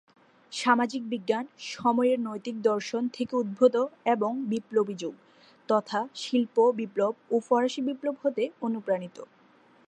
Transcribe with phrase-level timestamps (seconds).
[0.53, 1.45] সামাজিক বিজ্ঞান
[1.73, 3.75] সময়ের নৈতিক দর্শন থেকে উদ্ভূত
[4.05, 5.15] এবং বিপ্লবী যুগ,
[5.69, 9.17] তথা শিল্প বিপ্লব ও ফরাসি বিপ্লব হতে অনুপ্রাণিত।